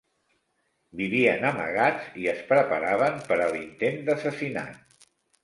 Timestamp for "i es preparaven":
2.23-3.21